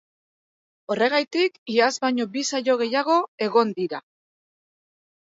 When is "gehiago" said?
2.79-3.17